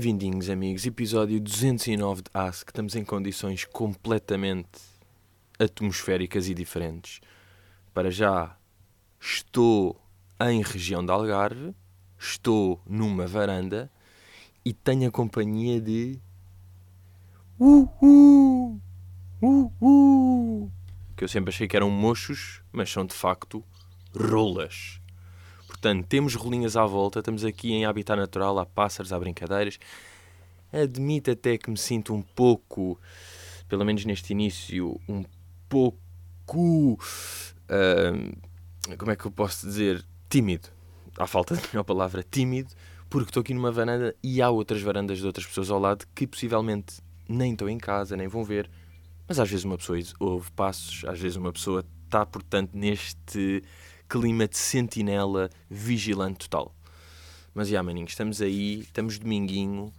[0.00, 0.86] Bem-vindinhos, amigos.
[0.86, 2.68] Episódio 209 de Ask.
[2.68, 4.80] Estamos em condições completamente
[5.58, 7.20] atmosféricas e diferentes.
[7.92, 8.56] Para já,
[9.20, 10.00] estou
[10.40, 11.74] em região de Algarve,
[12.18, 13.92] estou numa varanda
[14.64, 16.18] e tenho a companhia de.
[17.58, 18.80] Uhul!
[19.42, 20.72] Uhul!
[21.14, 23.62] Que eu sempre achei que eram mochos, mas são de facto
[24.16, 24.98] rolas.
[25.80, 29.78] Portanto, temos rolinhas à volta, estamos aqui em habitat natural, há pássaros, há brincadeiras.
[30.70, 33.00] Admito até que me sinto um pouco,
[33.66, 35.24] pelo menos neste início, um
[35.70, 36.98] pouco.
[37.64, 38.36] Uh,
[38.98, 40.04] como é que eu posso dizer?
[40.28, 40.68] Tímido.
[41.16, 42.68] Há falta de melhor palavra, tímido,
[43.08, 46.26] porque estou aqui numa varanda e há outras varandas de outras pessoas ao lado que
[46.26, 48.70] possivelmente nem estão em casa, nem vão ver.
[49.26, 53.62] Mas às vezes uma pessoa ouve passos, às vezes uma pessoa está, portanto, neste
[54.10, 56.74] clima de sentinela vigilante total.
[57.54, 59.92] Mas já, maninhos, estamos aí, estamos dominguinho,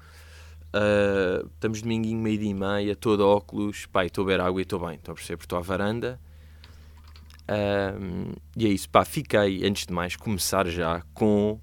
[0.76, 4.80] uh, estamos dominguinho, meio-dia e meia, todo óculos, pá, estou a beber água e estou
[4.86, 6.20] bem, estou a perceber, estou à varanda.
[7.44, 11.59] Uh, e é isso, pá, fiquei, antes de mais, começar já com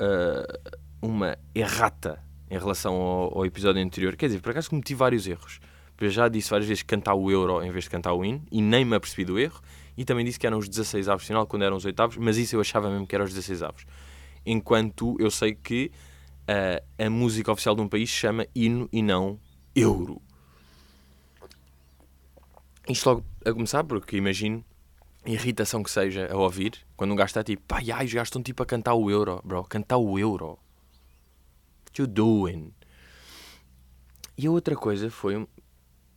[0.00, 4.16] uh, uma errata em relação ao, ao, episódio anterior.
[4.16, 5.60] Quer dizer, por acaso cometi vários erros.
[6.00, 8.60] Eu já disse várias vezes cantar o euro em vez de cantar o hino e
[8.60, 9.60] nem me apercebi do erro
[9.96, 12.56] e também disse que eram os 16 avos final quando eram os oitavos, mas isso
[12.56, 13.86] eu achava mesmo que eram os 16 avos.
[14.44, 15.90] Enquanto eu sei que
[16.48, 19.38] uh, a música oficial de um país chama hino e não
[19.74, 20.20] euro.
[22.88, 24.64] Isto logo a começar, porque imagino
[25.26, 28.42] irritação que seja a ouvir quando um gajo está tipo, pá, ai, os gajos estão
[28.42, 30.58] tipo a cantar o euro, bro, cantar o euro.
[31.86, 32.72] What you doing?
[34.36, 35.46] E a outra coisa foi,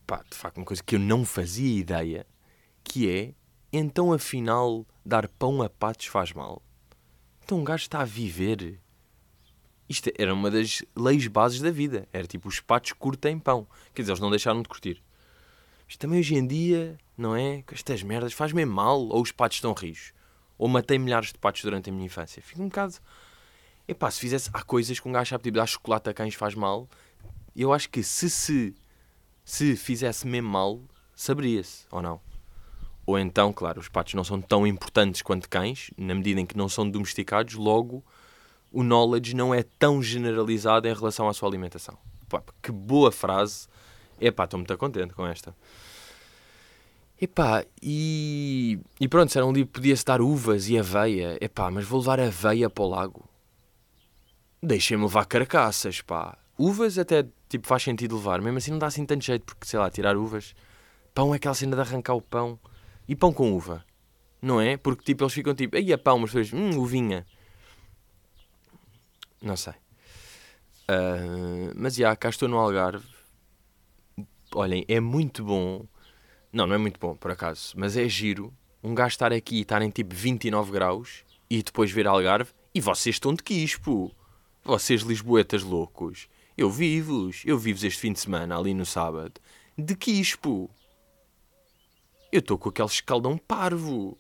[0.06, 2.28] pá, de facto, uma coisa que eu não fazia ideia,
[2.84, 3.34] que é
[3.72, 6.62] então, afinal, dar pão a patos faz mal?
[7.44, 8.80] Então, um gajo está a viver.
[9.90, 12.08] Isto era uma das leis bases da vida.
[12.12, 13.68] Era tipo, os patos curtem pão.
[13.94, 15.04] Quer dizer, eles não deixaram de curtir.
[15.88, 17.62] Isto também hoje em dia, não é?
[17.64, 19.00] Com estas merdas, faz mesmo mal.
[19.08, 20.14] Ou os patos estão rios.
[20.58, 22.42] Ou matei milhares de patos durante a minha infância.
[22.42, 22.96] Fico um bocado.
[23.88, 24.50] Epá, se fizesse.
[24.54, 26.88] Há coisas que um gajo sabe, tipo, dar chocolate a cães faz mal.
[27.56, 28.76] Eu acho que se se.
[29.44, 30.82] Se fizesse mesmo mal,
[31.16, 32.20] saberia-se, ou não?
[33.08, 36.58] Ou então, claro, os patos não são tão importantes quanto cães, na medida em que
[36.58, 38.04] não são domesticados, logo
[38.70, 41.98] o knowledge não é tão generalizado em relação à sua alimentação.
[42.28, 43.70] Pá, que boa frase.
[44.20, 45.56] Epá, estou muito contente com esta.
[47.20, 51.38] Epá, e, e pronto, era um dia podia-se dar uvas e aveia.
[51.40, 53.30] Epá, mas vou levar aveia para o lago.
[54.62, 56.38] Deixem-me levar carcaças, pá.
[56.58, 58.42] Uvas até, tipo, faz sentido levar.
[58.42, 60.54] Mesmo assim não dá assim tanto jeito, porque, sei lá, tirar uvas...
[61.14, 62.60] Pão é aquela cena de arrancar o pão...
[63.08, 63.86] E pão com uva?
[64.42, 64.78] Não é?
[64.78, 67.26] Porque tipo, eles ficam tipo, aí é pão, mas depois, hum, uvinha.
[69.42, 69.74] Não sei.
[70.90, 73.06] Uh, mas já, cá estou no Algarve.
[74.54, 75.86] Olhem, é muito bom.
[76.52, 77.74] Não, não é muito bom, por acaso.
[77.76, 78.54] Mas é giro
[78.84, 82.80] um gajo estar aqui e estar em tipo 29 graus e depois ver Algarve e
[82.80, 84.12] vocês estão de quispo.
[84.64, 86.28] Vocês lisboetas loucos.
[86.58, 87.44] Eu vivo-vos.
[87.46, 89.40] Eu vivo este fim de semana ali no sábado.
[89.78, 90.70] De quispo.
[92.38, 94.16] Eu estou com aquele escaldão parvo.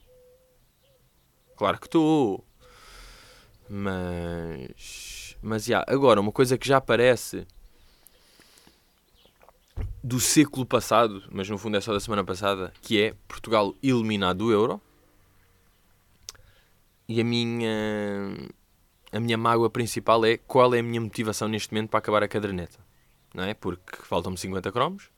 [1.55, 2.43] Claro que estou.
[3.69, 5.37] Mas.
[5.39, 7.45] Mas já, agora, uma coisa que já aparece
[10.03, 14.39] do século passado, mas no fundo é só da semana passada, que é Portugal eliminado
[14.39, 14.81] do Euro.
[17.07, 17.69] E a minha.
[19.11, 22.27] A minha mágoa principal é qual é a minha motivação neste momento para acabar a
[22.27, 22.79] caderneta.
[23.31, 23.53] Não é?
[23.53, 25.11] Porque faltam-me 50 cromos,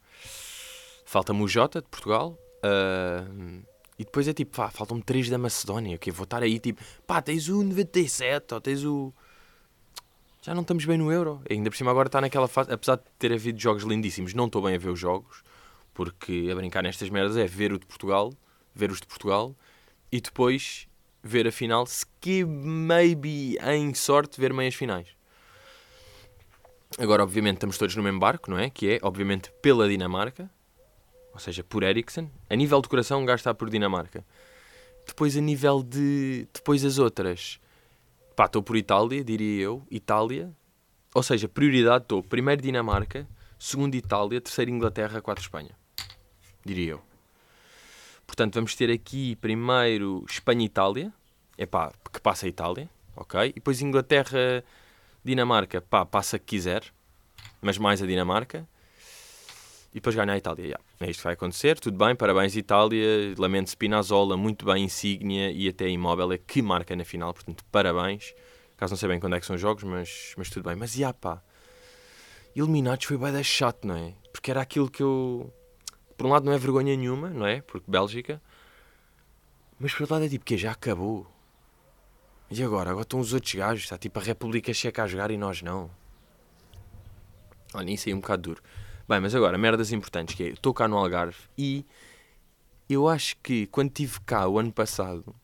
[1.05, 3.64] falta-me o J de Portugal, Uh,
[3.97, 7.22] e depois é tipo, pá, faltam-me 3 da Macedónia, que vou estar aí tipo, pá,
[7.22, 9.14] tens o 97, ou tens o.
[10.42, 11.42] Já não estamos bem no Euro.
[11.50, 14.46] E ainda por cima agora está naquela fase, apesar de ter havido jogos lindíssimos, não
[14.46, 15.44] estou bem a ver os jogos,
[15.94, 18.34] porque a brincar nestas merdas é ver o de Portugal,
[18.73, 19.53] ver os de Portugal,
[20.09, 20.88] e depois
[21.22, 25.09] ver a final, se que maybe em sorte ver meias finais.
[26.97, 28.70] Agora, obviamente, estamos todos no mesmo barco, não é?
[28.70, 30.50] Que é, obviamente, pela Dinamarca,
[31.40, 32.30] ou seja, por Ericsson.
[32.50, 34.26] A nível de coração, um gajo está por Dinamarca.
[35.08, 36.46] Depois, a nível de.
[36.53, 37.62] Depois, as outras.
[38.36, 39.88] Pá, estou por Itália, diria eu.
[39.90, 40.52] Itália.
[41.16, 42.22] Ou seja, prioridade estou.
[42.22, 43.26] Primeiro Dinamarca,
[43.58, 45.72] segundo Itália, terceiro Inglaterra, quatro Espanha.
[46.66, 47.02] Diria eu.
[48.28, 51.14] Portanto, vamos ter aqui primeiro Espanha e Itália.
[51.58, 52.90] É pá, que passa a Itália.
[53.16, 53.50] Ok?
[53.50, 54.62] E depois Inglaterra,
[55.24, 55.80] Dinamarca.
[55.80, 56.84] Pá, passa que quiser.
[57.62, 58.68] Mas mais a Dinamarca
[59.91, 60.64] e depois ganha a Itália.
[60.64, 60.84] Yeah.
[61.00, 65.68] É isto que vai acontecer, tudo bem, parabéns Itália, lamento Spinazzola, muito bem, insígnia e
[65.68, 68.34] até imóvel é que marca na final, portanto, parabéns.
[68.78, 70.76] Caso não sei bem quando é que são os jogos, mas, mas tudo bem.
[70.76, 71.41] Mas, yeah, pá,
[72.56, 74.14] Eliminados foi bem chato, não é?
[74.32, 75.53] Porque era aquilo que eu.
[76.18, 77.62] Por um lado não é vergonha nenhuma, não é?
[77.62, 78.41] Porque Bélgica.
[79.80, 81.28] Mas por outro lado é tipo, que já acabou.
[82.52, 82.90] E agora?
[82.90, 83.84] Agora estão os outros gajos.
[83.84, 85.90] Está tipo a República Checa a jogar e nós não.
[87.74, 88.64] Olha, isso aí é um bocado duro.
[89.09, 91.84] Bem, mas agora, merdas importantes, que é, estou cá no Algarve e
[92.88, 95.35] eu acho que quando estive cá o ano passado,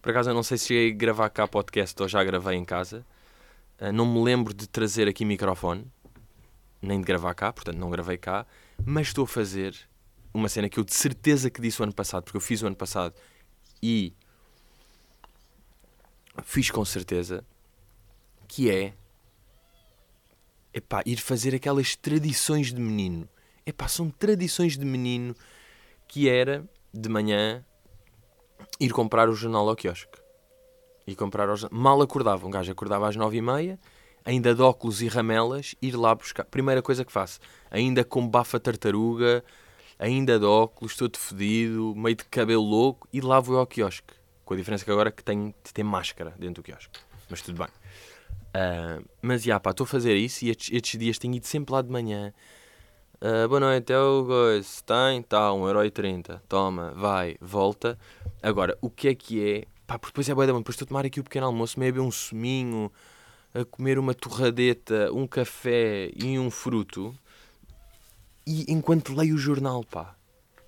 [0.00, 2.64] por acaso eu não sei se cheguei a gravar cá podcast ou já gravei em
[2.64, 3.04] casa,
[3.80, 5.84] uh, não me lembro de trazer aqui microfone,
[6.80, 8.46] nem de gravar cá, portanto não gravei cá,
[8.84, 9.76] mas estou a fazer
[10.32, 12.68] uma cena que eu de certeza que disse o ano passado, porque eu fiz o
[12.68, 13.16] ano passado
[13.82, 14.14] e
[16.44, 17.42] fiz com certeza,
[18.46, 18.94] que é
[20.76, 23.26] epá, ir fazer aquelas tradições de menino.
[23.64, 25.34] Epá, são tradições de menino
[26.06, 27.64] que era de manhã
[28.78, 30.18] ir comprar o jornal ao quiosque.
[31.06, 31.48] E comprar.
[31.70, 33.78] Mal acordava, um gajo acordava às nove e meia,
[34.22, 36.44] ainda de óculos e ramelas, ir lá buscar.
[36.44, 37.40] Primeira coisa que faço,
[37.70, 39.42] ainda com bafa tartaruga,
[39.98, 44.14] ainda de óculos, todo fedido, meio de cabelo louco, e lá vou ao quiosque.
[44.44, 47.00] Com a diferença que agora que tenho de ter máscara dentro do quiosque.
[47.30, 47.85] Mas tudo bem.
[48.56, 51.74] Uh, mas já, pá, estou a fazer isso e estes, estes, dias tenho ido sempre
[51.74, 52.32] lá de manhã.
[53.16, 54.80] Uh, boa noite, é o Goiás.
[54.80, 55.22] Tem?
[55.22, 56.40] Tá, 1,30€.
[56.48, 57.98] Toma, vai, volta.
[58.42, 59.64] Agora, o que é que é?
[59.86, 61.90] Pá, porque depois é boa da Depois estou a tomar aqui o pequeno almoço, meio
[61.90, 62.90] a beber um suminho,
[63.52, 67.14] a comer uma torradeta, um café e um fruto.
[68.46, 70.14] E enquanto leio o jornal, pá.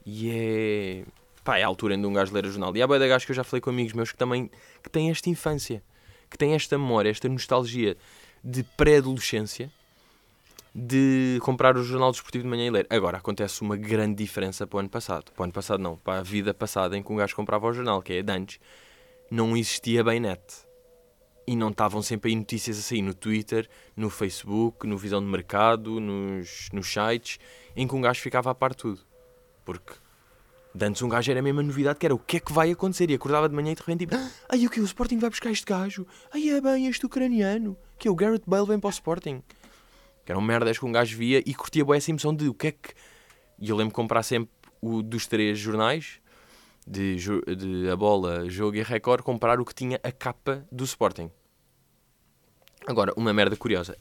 [0.04, 1.04] E é.
[1.42, 2.76] Pá, é a altura ainda um gajo ler o jornal.
[2.76, 4.50] E há boa da gajo que eu já falei com amigos meus que também
[4.82, 5.82] que têm esta infância
[6.30, 7.96] que tem esta memória, esta nostalgia
[8.42, 9.70] de pré-adolescência
[10.74, 12.86] de comprar o jornal desportivo de manhã e ler.
[12.90, 15.32] Agora, acontece uma grande diferença para o ano passado.
[15.32, 17.72] Para o ano passado não, para a vida passada em que um gajo comprava o
[17.72, 18.60] jornal, que é de antes,
[19.30, 20.40] não existia bem net.
[21.46, 25.98] E não estavam sempre aí notícias assim no Twitter, no Facebook, no Visão de Mercado,
[25.98, 27.38] nos, nos sites,
[27.74, 29.00] em que um gajo ficava a par de tudo.
[29.64, 29.94] Porque
[30.78, 32.70] de antes um gajo era a mesma novidade que era o que é que vai
[32.70, 33.10] acontecer.
[33.10, 34.80] E acordava de manhã e de repente tipo, ah, ai o que?
[34.80, 36.06] O Sporting vai buscar este gajo?
[36.32, 37.76] Ai é bem este ucraniano.
[37.98, 39.42] Que é o Garrett Bale vem para o Sporting.
[40.24, 42.68] Que eram merdas que um gajo via e curtia boa essa emoção de o que
[42.68, 42.94] é que.
[43.58, 46.20] E eu lembro de comprar sempre o dos três jornais,
[46.86, 51.28] de, de A Bola, Jogo e Record, comprar o que tinha a capa do Sporting.
[52.86, 53.96] Agora, uma merda curiosa.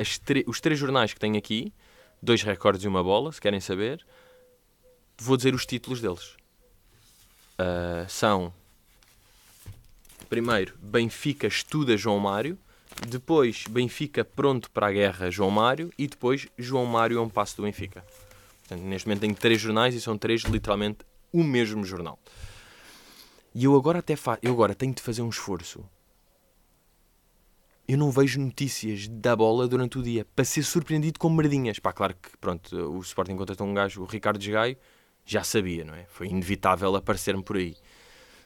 [0.45, 1.74] os três jornais que tenho aqui,
[2.21, 4.06] dois recordes e uma bola, se querem saber,
[5.18, 6.38] vou dizer os títulos deles
[7.59, 8.54] uh, são
[10.30, 12.57] primeiro Benfica estuda João Mário,
[13.07, 17.57] depois Benfica pronto para a guerra João Mário e depois João Mário é um passo
[17.57, 18.04] do Benfica.
[18.59, 21.00] Portanto, neste momento tenho três jornais e são três literalmente
[21.31, 22.19] o mesmo jornal.
[23.54, 25.83] E eu agora até fa eu agora tenho de fazer um esforço.
[27.88, 31.80] Eu não vejo notícias da bola durante o dia para ser surpreendido com merdinhas.
[31.80, 34.75] Pá, claro que pronto, o Sporting contratou um gajo, o Ricardo Gaio,
[35.27, 36.06] já sabia, não é?
[36.06, 37.75] Foi inevitável aparecer-me por aí.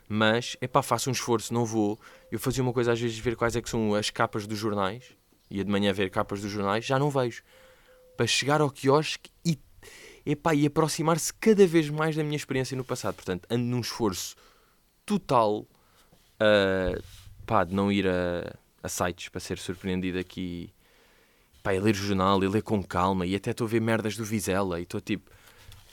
[0.09, 1.97] Mas, é faço um esforço, não vou.
[2.31, 5.15] Eu fazia uma coisa às vezes ver quais é que são as capas dos jornais,
[5.49, 7.43] ia de manhã ver capas dos jornais, já não vejo.
[8.17, 9.59] Para chegar ao quiosque e,
[10.25, 13.15] epá, e aproximar-se cada vez mais da minha experiência no passado.
[13.15, 14.35] Portanto, ando num esforço
[15.05, 17.03] total uh,
[17.45, 20.73] pá, de não ir a, a sites para ser surpreendido aqui.
[21.61, 24.17] Pá, a ler o jornal e ler com calma e até estou a ver merdas
[24.17, 25.29] do Vizela e estou tipo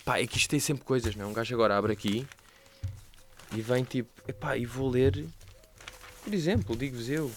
[0.08, 1.28] Pá, é que isto tem sempre coisas, não é?
[1.28, 2.26] Um gajo agora abre aqui
[3.54, 5.26] e vem tipo, epá, e vou ler,
[6.24, 7.30] por exemplo, digo-vos eu,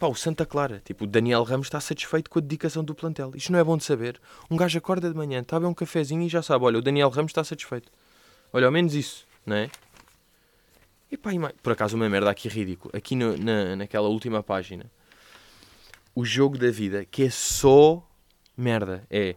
[0.00, 0.82] pá, o Santa Clara.
[0.84, 3.30] Tipo, o Daniel Ramos está satisfeito com a dedicação do plantel.
[3.36, 4.20] Isto não é bom de saber.
[4.50, 6.82] Um gajo acorda de manhã, está a beber um cafezinho e já sabe, olha, o
[6.82, 7.92] Daniel Ramos está satisfeito.
[8.52, 9.70] Olha, ao menos isso, não é?
[11.12, 11.30] E pá,
[11.62, 12.92] por acaso uma merda aqui ridícula.
[12.96, 14.90] Aqui no, na, naquela última página.
[16.12, 18.04] O jogo da vida, que é só
[18.56, 19.06] merda.
[19.08, 19.36] É...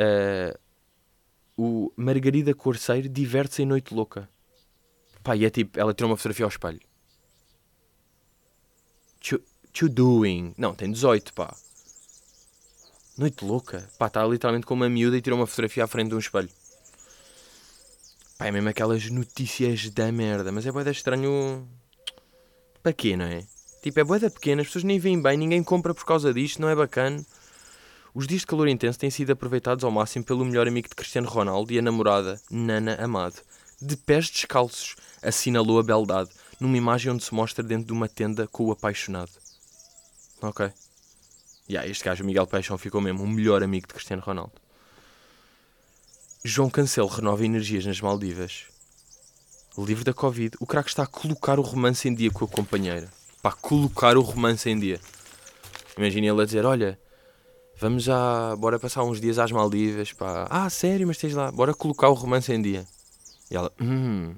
[0.00, 0.69] Uh,
[1.62, 4.26] o Margarida Corceiro diverte-se em Noite Louca.
[5.22, 6.80] Pá, e é tipo, ela tirou uma fotografia ao espelho.
[9.30, 10.54] you doing?
[10.56, 11.54] Não, tem 18, pá.
[13.18, 13.86] Noite louca.
[13.98, 16.48] Pá, está literalmente com uma miúda e tirou uma fotografia à frente de um espelho.
[18.38, 20.50] Pá, é mesmo aquelas notícias da merda.
[20.50, 21.68] Mas é boeda estranho.
[22.82, 23.46] Para quê, não é?
[23.82, 26.70] Tipo, é boeda pequena, as pessoas nem veem bem, ninguém compra por causa disto, não
[26.70, 27.22] é bacana.
[28.12, 31.28] Os dias de calor intenso têm sido aproveitados ao máximo pelo melhor amigo de Cristiano
[31.28, 33.40] Ronaldo e a namorada, Nana Amado.
[33.80, 38.48] De pés descalços, assinalou a beldade, numa imagem onde se mostra dentro de uma tenda
[38.48, 39.30] com o apaixonado.
[40.42, 40.70] Ok.
[41.68, 44.52] Yeah, este gajo, Miguel Paixão, ficou mesmo o melhor amigo de Cristiano Ronaldo.
[46.44, 48.64] João Cancelo renova energias nas Maldivas.
[49.78, 53.08] Livre da Covid, o craque está a colocar o romance em dia com a companheira.
[53.40, 55.00] Para colocar o romance em dia.
[55.96, 56.98] Imagina ele a dizer: Olha,
[57.80, 60.46] Vamos já, bora passar uns dias às Maldivas, pá.
[60.50, 62.86] Ah, sério, mas tens lá, bora colocar o romance em dia.
[63.50, 64.34] E ela, hum,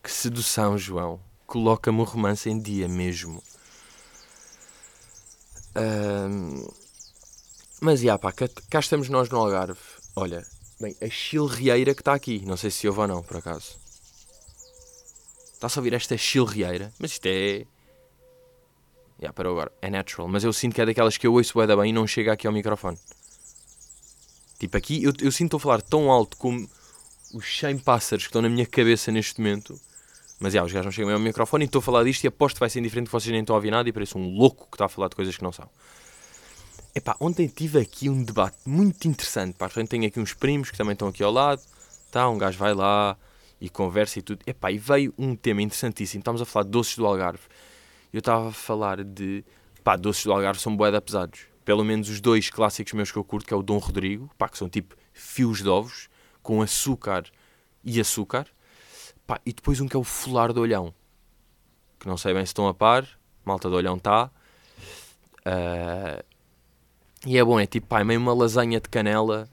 [0.00, 1.20] que sedução, João.
[1.48, 3.42] Coloca-me o romance em dia mesmo.
[5.74, 6.64] Ahm,
[7.80, 9.80] mas, já, pá, cá, cá estamos nós no Algarve.
[10.14, 10.46] Olha,
[10.80, 12.44] bem, a chilrieira que está aqui.
[12.46, 13.76] Não sei se houve ou não, por acaso.
[15.54, 16.92] Está-se a ouvir esta chilrieira?
[17.00, 17.66] Mas isto é...
[19.20, 19.72] Já, para agora.
[19.80, 20.28] É natural.
[20.28, 22.46] Mas eu sinto que é daquelas que eu ouço bem, bem e não chega aqui
[22.46, 22.98] ao microfone.
[24.58, 26.68] Tipo, aqui eu, eu sinto a falar tão alto como
[27.32, 29.78] os 100 pássaros que estão na minha cabeça neste momento.
[30.40, 32.56] Mas já, os gajos não chegam ao microfone e estou a falar disto e aposto
[32.56, 34.68] que vai ser indiferente que vocês nem estão a ouvir nada e pareço um louco
[34.70, 35.68] que está a falar de coisas que não são.
[36.94, 39.56] Epá, ontem tive aqui um debate muito interessante.
[39.56, 41.60] Pá, tenho aqui uns primos que também estão aqui ao lado.
[42.10, 43.16] Tá, um gajo vai lá
[43.60, 44.40] e conversa e tudo.
[44.46, 46.20] Epá, e veio um tema interessantíssimo.
[46.20, 47.42] Estamos a falar de doces do Algarve.
[48.14, 49.44] Eu estava a falar de...
[49.82, 51.48] Pá, doces do Algarve são boeda pesados.
[51.64, 54.30] Pelo menos os dois clássicos meus que eu curto, que é o Dom Rodrigo.
[54.38, 56.08] Pá, que são tipo fios de ovos
[56.40, 57.24] com açúcar
[57.82, 58.46] e açúcar.
[59.26, 60.94] Pá, e depois um que é o Fular do Olhão.
[61.98, 63.04] Que não sei bem se estão a par.
[63.44, 64.30] Malta do Olhão está.
[65.40, 66.24] Uh,
[67.26, 69.48] e é bom, é tipo, pá, é meio uma lasanha de canela.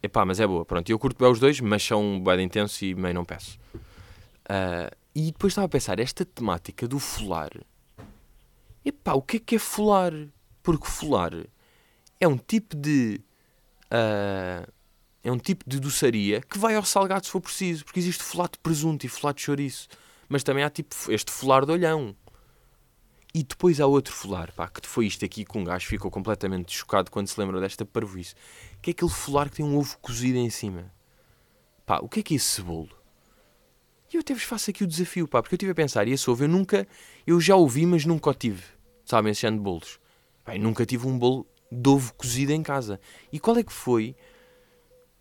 [0.00, 0.88] Epá, mas é boa, pronto.
[0.88, 3.58] Eu curto bem os dois, mas são bem intensos e meio não peço.
[3.74, 7.50] Uh, e depois estava a pensar, esta temática do folar.
[8.84, 10.12] Epá, o que é que é folar?
[10.62, 11.32] Porque folar
[12.18, 13.20] é um tipo de.
[13.86, 14.70] Uh,
[15.22, 17.84] é um tipo de doçaria que vai ao salgado se for preciso.
[17.84, 19.88] Porque existe folar de presunto e folar de chouriço.
[20.28, 22.16] Mas também há tipo este folar de olhão.
[23.32, 26.72] E depois há outro folar, pá, que foi isto aqui com um gajo ficou completamente
[26.72, 28.34] chocado quando se lembra desta parvoíce.
[28.82, 30.92] Que é aquele folar que tem um ovo cozido em cima.
[31.86, 32.99] Pá, o que é que é esse bolo?
[34.12, 36.12] E eu até vos faço aqui o desafio, pá, porque eu estive a pensar, e
[36.12, 36.86] esse ovo eu nunca,
[37.26, 38.64] eu já ouvi, mas nunca o tive.
[39.04, 40.00] Sabem, esse de bolos.
[40.44, 43.00] Pá, nunca tive um bolo de ovo cozido em casa.
[43.32, 44.16] E qual é que foi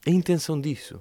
[0.07, 0.99] a intenção disso?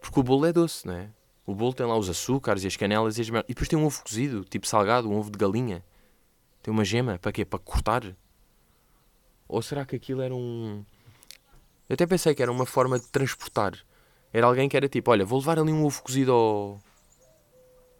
[0.00, 1.08] Porque o bolo é doce, não é?
[1.46, 3.28] O bolo tem lá os açúcares e as canelas e as...
[3.28, 5.84] E depois tem um ovo cozido, tipo salgado, um ovo de galinha.
[6.62, 7.44] Tem uma gema, para quê?
[7.44, 8.16] Para cortar?
[9.48, 10.84] Ou será que aquilo era um.
[11.88, 13.74] Eu até pensei que era uma forma de transportar.
[14.32, 16.80] Era alguém que era tipo: olha, vou levar ali um ovo cozido ao.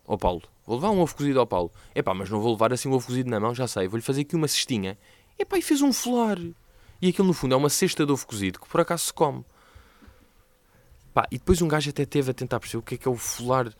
[0.06, 0.42] ao Paulo.
[0.66, 1.70] Vou levar um ovo cozido ao Paulo.
[1.94, 3.88] Epá, mas não vou levar assim um ovo cozido na mão, já sei.
[3.88, 4.98] Vou-lhe fazer aqui uma cestinha.
[5.38, 6.38] Epá, e fez um folar.
[7.00, 9.44] E aquilo no fundo é uma cesta de ovo cozido que por acaso se come.
[11.12, 13.10] Pá, e depois um gajo até teve a tentar perceber o que é que é
[13.10, 13.72] o folar.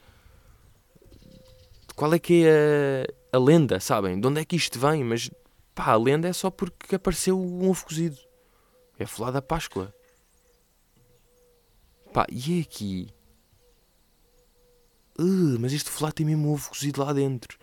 [1.95, 4.21] Qual é que é a a lenda, sabem?
[4.21, 5.03] De onde é que isto vem?
[5.03, 5.31] Mas
[5.75, 8.19] pá, a lenda é só porque apareceu um ovo cozido.
[8.99, 9.93] É falar da Páscoa.
[12.13, 13.09] Pá, e é aqui?
[15.19, 17.59] Uh, mas este folado tem mesmo um ovo cozido lá dentro.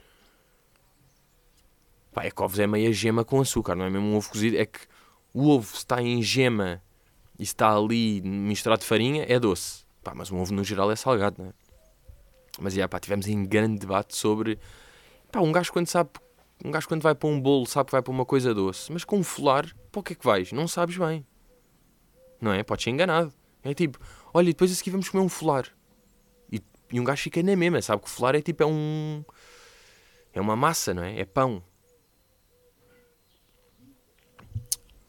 [2.14, 4.58] Pá, é que ovos é meia gema com açúcar, não é mesmo um ovo cozido.
[4.58, 4.80] É que
[5.34, 6.82] o ovo está em gema
[7.38, 9.86] e está ali misturado de farinha, é doce.
[10.04, 11.54] Pá, mas um ovo no geral é salgado, não é?
[12.60, 14.60] Mas, yeah, pá, tivemos em grande debate sobre
[15.32, 16.10] Pá, um gajo quando sabe.
[16.64, 18.92] Um gajo quando vai para um bolo sabe que vai para uma coisa doce.
[18.92, 20.52] Mas com um folar, para o que é que vais?
[20.52, 21.26] Não sabes bem.
[22.42, 22.64] Não é?
[22.64, 23.32] Podes ser enganado.
[23.64, 24.00] É tipo,
[24.34, 25.68] olha, depois a seguir vamos comer um folar.
[26.52, 29.24] E, e um gajo fica na mesma, sabe que o folar é tipo, é um.
[30.34, 31.20] É uma massa, não é?
[31.20, 31.64] É pão.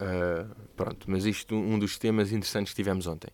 [0.00, 3.30] Uh, pronto, mas isto um dos temas interessantes que tivemos ontem.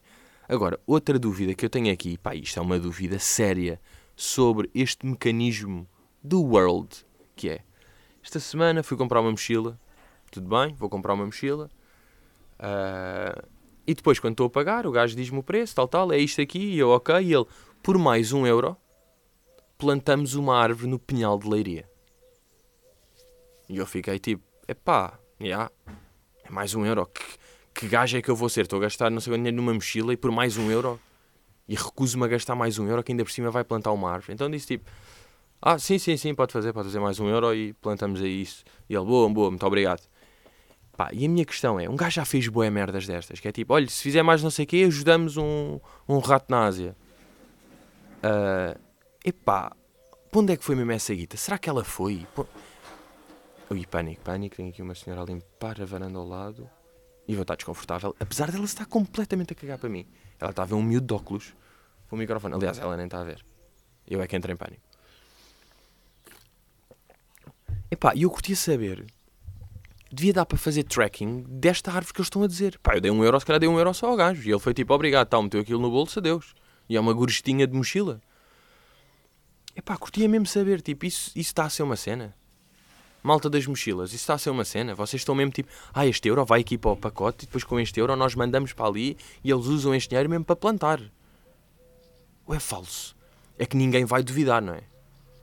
[0.48, 3.80] Agora, outra dúvida que eu tenho aqui, pá, isto é uma dúvida séria
[4.16, 5.88] sobre este mecanismo
[6.22, 7.04] do World,
[7.36, 7.60] que é
[8.26, 9.78] esta semana fui comprar uma mochila,
[10.32, 11.70] tudo bem, vou comprar uma mochila.
[12.58, 13.46] Uh,
[13.86, 16.40] e depois, quando estou a pagar, o gajo diz-me o preço, tal, tal, é isto
[16.40, 17.46] aqui, e eu, ok, e ele,
[17.82, 18.76] por mais um euro,
[19.78, 21.88] plantamos uma árvore no pinhal de leiria.
[23.68, 25.70] E eu fiquei tipo, epá, yeah,
[26.44, 27.22] é mais um euro, que,
[27.74, 28.62] que gajo é que eu vou ser?
[28.62, 31.00] Estou a gastar não sei quanto dinheiro numa mochila e por mais um euro,
[31.68, 34.32] e recuso-me a gastar mais um euro, que ainda por cima vai plantar uma árvore.
[34.32, 34.90] Então disse tipo,
[35.60, 38.64] ah, sim, sim, sim, pode fazer, pode fazer mais um euro e plantamos aí isso.
[38.88, 40.02] E ele, boa, boa, muito obrigado.
[40.96, 43.52] Pá, e a minha questão é, um gajo já fez boé merdas destas, que é
[43.52, 46.96] tipo, olha, se fizer mais não sei o quê, ajudamos um, um rato na Ásia.
[48.18, 48.80] Uh,
[49.22, 49.76] epá,
[50.30, 51.36] para onde é que foi mesmo essa guita?
[51.36, 52.26] Será que ela foi?
[52.34, 52.46] Pô...
[53.68, 56.68] Ui, pânico, pânico, tem aqui uma senhora a limpar a varanda ao lado
[57.28, 60.06] e vou estar desconfortável, apesar dela estar completamente a cagar para mim.
[60.40, 61.54] Ela está a ver um miúdo de óculos
[62.08, 62.54] com o microfone.
[62.54, 63.44] Aliás, ela nem está a ver.
[64.08, 64.82] Eu é que entrei em pânico.
[67.90, 69.04] Epá, e eu curtia saber.
[70.16, 72.78] Devia dar para fazer tracking desta árvore que eles estão a dizer.
[72.78, 74.48] Pá, eu dei um euro, se calhar dei um euro só ao gajo.
[74.48, 76.54] E ele foi tipo, obrigado, tal, meteu aquilo no bolso, adeus.
[76.88, 78.18] E é uma gorjestinha de mochila.
[79.76, 82.34] Epá, curtia mesmo saber, tipo, isso, isso está a ser uma cena?
[83.22, 84.94] Malta das mochilas, isso está a ser uma cena.
[84.94, 87.78] Vocês estão mesmo tipo, ah, este euro vai aqui para o pacote e depois com
[87.78, 90.98] este euro nós mandamos para ali e eles usam este dinheiro mesmo para plantar.
[92.46, 93.14] Ou é falso?
[93.58, 94.95] É que ninguém vai duvidar, não é?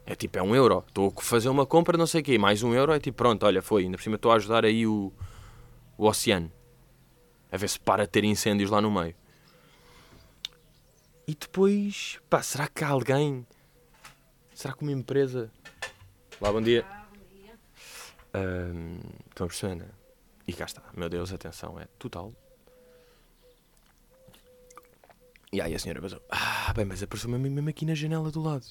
[0.05, 0.83] É tipo, é um euro.
[0.87, 2.37] Estou a fazer uma compra, não sei o quê.
[2.37, 3.83] Mais um euro é tipo, pronto, olha, foi.
[3.83, 5.13] Ainda por cima estou a ajudar aí o,
[5.97, 6.51] o oceano.
[7.51, 9.15] A ver se para de ter incêndios lá no meio.
[11.25, 13.47] E depois, pá, será que há alguém?
[14.53, 15.49] Será que uma empresa.
[16.41, 16.85] Lá, bom dia.
[18.35, 19.85] Um, estão a perceber, né?
[20.47, 20.81] E cá está.
[20.97, 22.33] Meu Deus, atenção, é total.
[25.51, 28.65] E aí a senhora pensou: Ah, bem, mas apareceu-me mesmo aqui na janela do lado.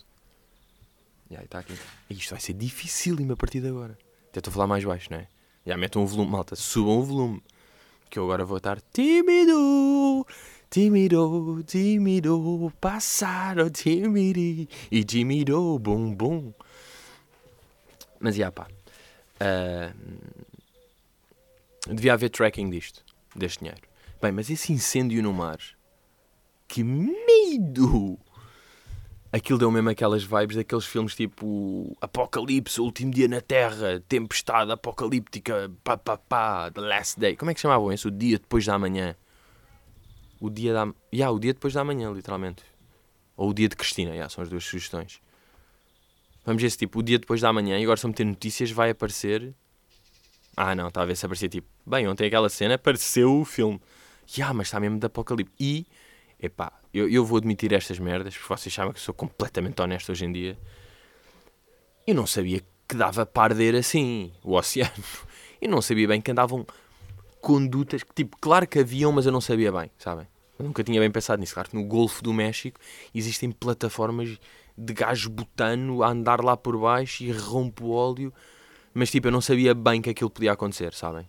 [1.37, 1.77] Aí está aqui.
[2.11, 3.99] Isto vai ser dificílimo a partir de agora.
[4.29, 5.29] Até estou a falar mais baixo, não é?
[5.67, 7.43] Já metam o volume, malta, subam o volume.
[8.11, 10.27] Que eu agora vou estar tímido,
[10.69, 16.53] tímido, tímido, passaram tímido e tímido, bum bum.
[18.21, 18.69] Mas já pá.
[19.41, 19.95] Uh,
[21.89, 23.83] devia haver tracking disto, deste dinheiro.
[24.21, 25.59] Bem, mas esse incêndio no mar,
[26.69, 28.19] que medo!
[29.33, 35.71] Aquilo deu mesmo aquelas vibes daqueles filmes tipo Apocalipse, Último Dia na Terra, Tempestade Apocalíptica,
[35.83, 37.35] pá pá pá, The Last Day.
[37.35, 38.09] Como é que chamavam isso?
[38.09, 39.17] O dia depois da manhã.
[40.39, 40.93] O dia da.
[41.11, 42.63] Yeah, o dia depois da manhã, literalmente.
[43.35, 45.19] Ou o dia de Cristina, yeah, são as duas sugestões.
[46.45, 48.71] Vamos ver se tipo, o dia depois da manhã, e agora se eu meter notícias,
[48.71, 49.55] vai aparecer.
[50.55, 53.81] Ah não, a ver se tipo, bem, ontem aquela cena apareceu o filme.
[54.37, 55.55] Ya, mas está mesmo de apocalipse.
[55.59, 55.87] E,
[56.39, 60.13] epá, eu, eu vou admitir estas merdas, porque vocês sabem que eu sou completamente honesto
[60.13, 60.59] hoje em dia.
[62.07, 64.93] Eu não sabia que dava para arder assim o oceano.
[65.61, 66.67] Eu não sabia bem que andavam
[67.41, 70.27] condutas, que, tipo, claro que haviam, mas eu não sabia bem, sabem?
[70.59, 71.55] Eu nunca tinha bem pensado nisso.
[71.55, 72.81] Claro que no Golfo do México
[73.15, 74.39] existem plataformas
[74.77, 78.33] de gás butano a andar lá por baixo e rompe o óleo.
[78.93, 81.29] Mas tipo, eu não sabia bem que aquilo podia acontecer, sabem?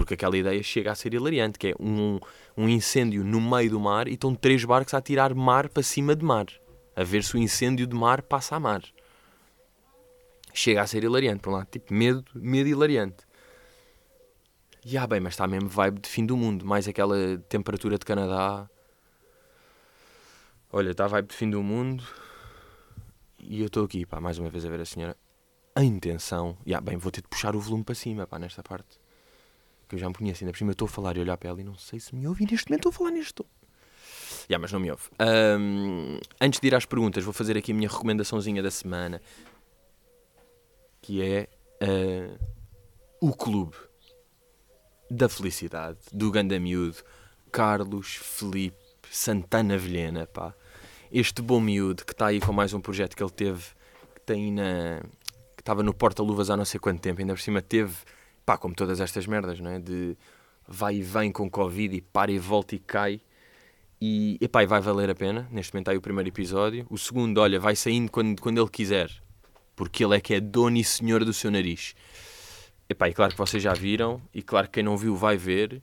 [0.00, 2.18] Porque aquela ideia chega a ser hilariante, que é um,
[2.56, 6.16] um incêndio no meio do mar e estão três barcos a tirar mar para cima
[6.16, 6.46] de mar.
[6.96, 8.82] A ver se o incêndio de mar passa a mar.
[10.54, 11.66] Chega a ser hilariante, por um lado.
[11.70, 13.26] Tipo, medo, medo hilariante.
[14.86, 16.64] E ah, bem, mas está mesmo vibe de fim do mundo.
[16.64, 18.70] Mais aquela temperatura de Canadá.
[20.72, 22.02] Olha, está vibe de fim do mundo.
[23.38, 25.14] E eu estou aqui, pá, mais uma vez a ver a senhora.
[25.74, 26.56] A intenção.
[26.66, 28.99] Yeah, bem, vou ter de puxar o volume para cima, pá, nesta parte.
[29.90, 30.42] Que eu já me conheço.
[30.42, 32.14] Ainda por cima eu estou a falar e olhar para ela e não sei se
[32.14, 32.44] me ouve.
[32.44, 33.44] E neste momento estou a falar neste tom.
[34.48, 35.02] Yeah, mas não me ouve.
[35.20, 39.20] Um, antes de ir às perguntas, vou fazer aqui a minha recomendaçãozinha da semana.
[41.02, 41.48] Que é
[41.82, 42.38] uh,
[43.20, 43.76] o clube
[45.10, 46.98] da felicidade do ganda miúdo
[47.50, 48.78] Carlos Felipe
[49.10, 50.54] Santana Vilhena, pá
[51.10, 53.64] este bom miúdo que está aí com mais um projeto que ele teve,
[54.14, 55.00] que tem na.
[55.56, 57.94] que estava no porta-luvas há não sei quanto tempo, ainda por cima teve,
[58.50, 59.78] pá, como todas estas merdas, não é?
[59.78, 60.16] De
[60.66, 63.20] vai e vem com Covid e para e volta e cai.
[64.00, 65.46] E, epá, e vai valer a pena.
[65.52, 66.84] Neste momento aí o primeiro episódio.
[66.90, 69.08] O segundo, olha, vai saindo quando, quando ele quiser.
[69.76, 71.94] Porque ele é que é dono e senhor do seu nariz.
[72.88, 74.20] Epá, e claro que vocês já viram.
[74.34, 75.80] E claro que quem não viu vai ver.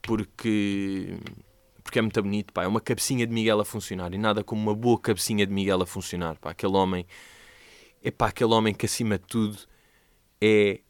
[0.00, 1.18] Porque
[1.82, 2.64] porque é muito bonito, pá.
[2.64, 5.82] É uma cabecinha de Miguel a funcionar e nada como uma boa cabecinha de Miguel
[5.82, 6.52] a funcionar, pá.
[6.52, 7.06] Aquele homem,
[8.02, 9.58] é pá, aquele homem que acima de tudo
[10.40, 10.80] é.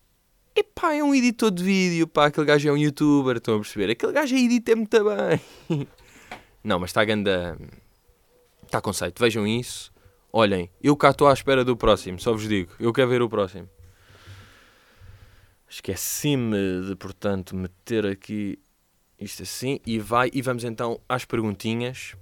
[0.58, 3.92] Epá, é um editor de vídeo, pá, aquele gajo é um youtuber, estão a perceber?
[3.92, 5.86] Aquele gajo é edita muito bem.
[6.64, 7.58] Não, mas está a ganda...
[8.64, 9.92] Está conceito, vejam isso.
[10.32, 12.72] Olhem, eu cá estou à espera do próximo, só vos digo.
[12.80, 13.68] Eu quero ver o próximo.
[15.68, 18.58] Esqueci-me de, portanto, meter aqui
[19.20, 22.14] isto assim, e vai, e vamos então às perguntinhas.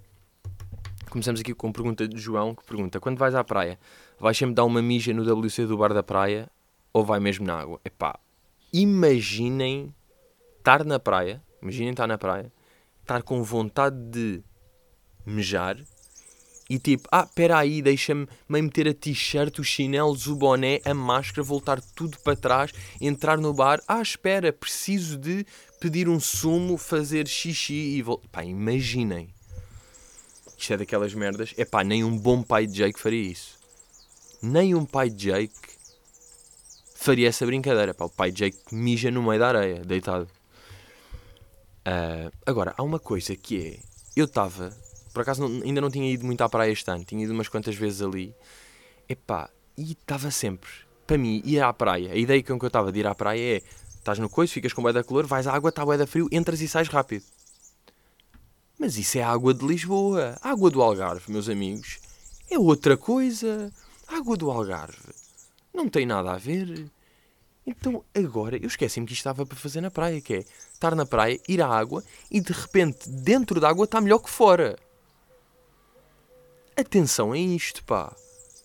[1.09, 3.79] Começamos aqui com a pergunta de João, que pergunta, quando vais à praia,
[4.19, 6.51] vais sempre dar uma mija no WC do bar da praia,
[6.93, 7.81] ou vai mesmo na água?
[7.85, 8.19] Epá,
[8.75, 9.95] imaginem
[10.59, 12.53] estar na praia, imaginem estar na praia,
[13.01, 14.43] estar com vontade de
[15.25, 15.79] mejar,
[16.69, 21.43] e tipo, ah, espera aí, deixa-me meter a t-shirt, os chinelos, o boné, a máscara,
[21.43, 25.47] voltar tudo para trás, entrar no bar, ah, espera, preciso de
[25.79, 28.29] pedir um sumo, fazer xixi e voltar.
[28.29, 29.29] Pá, imaginem.
[30.59, 31.53] Isto é daquelas merdas.
[31.59, 33.59] É pá, nem um bom pai de Jake faria isso.
[34.43, 35.74] Nem um pai de Jake
[37.05, 37.93] faria essa brincadeira.
[37.93, 40.29] Pá, o pai de Jake mija no meio da areia, deitado.
[41.87, 43.79] Uh, agora, há uma coisa que é.
[44.17, 44.75] Eu estava.
[45.13, 47.05] Por acaso não, ainda não tinha ido muito à praia este ano.
[47.05, 48.35] Tinha ido umas quantas vezes ali.
[49.09, 50.71] Epá, e estava sempre.
[51.07, 52.13] Para mim, ir à praia.
[52.13, 53.63] A ideia com que eu estava de ir à praia é
[54.05, 56.29] Estás no coiso, ficas com bué da calor, vais à água, está bué da frio,
[56.31, 57.25] entras e sais rápido.
[58.79, 60.37] Mas isso é a água de Lisboa.
[60.43, 62.01] A água do Algarve, meus amigos,
[62.51, 63.73] é outra coisa.
[64.07, 65.15] A água do Algarve
[65.73, 66.91] não tem nada a ver.
[67.67, 71.07] Então agora eu esqueci-me que isto estava para fazer na praia, que é estar na
[71.07, 74.79] praia, ir à água e de repente dentro da água está melhor que fora.
[76.77, 78.15] Atenção a isto, pá.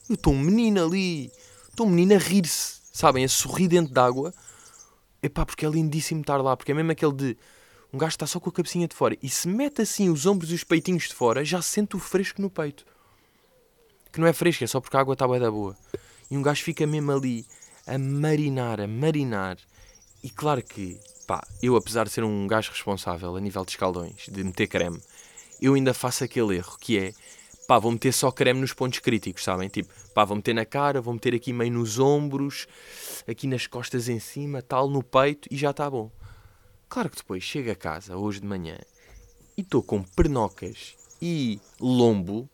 [0.09, 1.31] Eu estou um menino ali,
[1.69, 4.33] estou um menino a rir-se, sabem, a sorrir dentro d'água.
[5.21, 7.38] Epá, porque é lindíssimo estar lá, porque é mesmo aquele de
[7.91, 10.51] um gajo está só com a cabecinha de fora e se mete assim os ombros
[10.51, 12.85] e os peitinhos de fora, já sente o fresco no peito.
[14.12, 15.75] Que não é fresco, é só porque a água está bem da boa.
[16.29, 17.45] E um gajo fica mesmo ali
[17.93, 19.58] a marinar, a marinar.
[20.23, 24.28] E claro que, pá, eu apesar de ser um gajo responsável a nível de escaldões,
[24.28, 25.02] de meter creme,
[25.62, 27.13] eu ainda faço aquele erro que é,
[27.67, 29.69] pá, vou meter só creme nos pontos críticos, sabem?
[29.69, 32.67] Tipo, pá, vou meter na cara, vou meter aqui meio nos ombros,
[33.28, 36.12] aqui nas costas em cima, tal, no peito e já está bom.
[36.88, 38.78] Claro que depois chego a casa, hoje de manhã,
[39.56, 42.49] e estou com pernocas e lombo,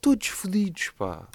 [0.00, 1.28] todos fodidos, pá.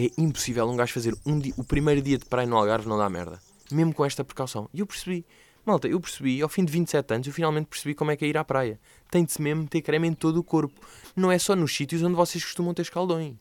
[0.00, 2.96] É impossível um gajo fazer um dia, o primeiro dia de praia no Algarve não
[2.96, 3.38] dá merda.
[3.70, 4.66] Mesmo com esta precaução.
[4.72, 5.26] E eu percebi,
[5.62, 8.28] malta, eu percebi, ao fim de 27 anos, eu finalmente percebi como é que é
[8.28, 8.80] ir à praia.
[9.10, 10.80] Tem de se mesmo ter creme em todo o corpo.
[11.14, 13.36] Não é só nos sítios onde vocês costumam ter escaldões.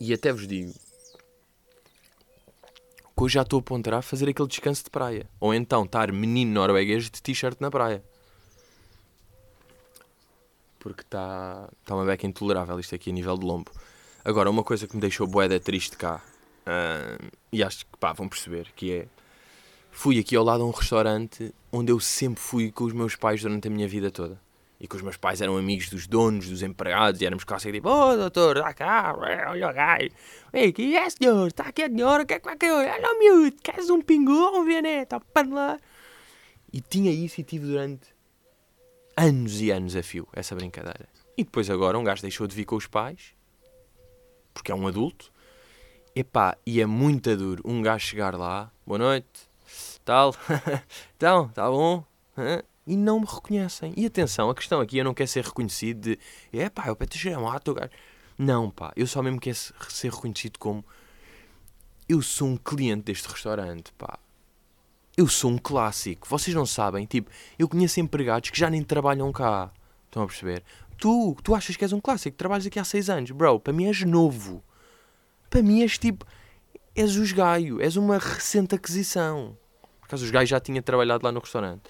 [0.00, 0.72] E até vos digo,
[3.16, 5.30] que eu já estou a ponderar fazer aquele descanso de praia.
[5.38, 8.02] Ou então estar menino norueguês de t-shirt na praia.
[10.84, 13.72] Porque está tá uma beca intolerável isto aqui a nível de lombo.
[14.22, 16.22] Agora, uma coisa que me deixou boeda triste cá,
[16.66, 19.06] uh, e acho que pá, vão perceber, que é...
[19.90, 23.40] Fui aqui ao lado a um restaurante onde eu sempre fui com os meus pais
[23.40, 24.38] durante a minha vida toda
[24.78, 27.88] e que os meus pais eram amigos dos donos, dos empregados, e éramos quase tipo,
[27.88, 30.10] oh doutor, está cá, olha o gajo,
[30.52, 32.72] ei, que é senhor, está aqui a senhora, o que é que vai querer?
[32.72, 35.78] Olha miúdo, queres um pingo, um vieneta, lá.
[36.70, 38.13] E tinha isso e tive durante
[39.16, 41.08] anos e anos a fio, essa brincadeira.
[41.36, 43.34] E depois agora um gajo deixou de vir com os pais,
[44.52, 45.32] porque é um adulto,
[46.14, 49.48] epá, e é muito duro um gajo chegar lá, boa noite,
[50.04, 50.34] tal,
[51.16, 52.04] então, tá bom,
[52.86, 53.92] e não me reconhecem.
[53.96, 56.18] E atenção, a questão aqui eu não quero ser reconhecido de
[56.52, 57.90] é pá, o Peter Chamato, gajo.
[58.36, 59.56] Não, pá, eu só mesmo quero
[59.88, 60.84] ser reconhecido como
[62.08, 64.18] eu sou um cliente deste restaurante, pá.
[65.16, 66.28] Eu sou um clássico.
[66.28, 69.70] Vocês não sabem, tipo, eu conheço empregados que já nem trabalham cá.
[70.06, 70.62] Estão a perceber?
[70.98, 73.30] Tu, tu achas que és um clássico, trabalhas aqui há seis anos.
[73.30, 74.62] Bro, para mim és novo.
[75.48, 76.26] Para mim és tipo,
[76.94, 79.56] és os gaio, és uma recente aquisição.
[80.00, 81.82] Por acaso os gaios já tinha trabalhado lá no restaurante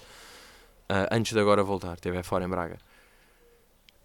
[0.89, 2.77] uh, antes de agora voltar, esteve fora em Braga.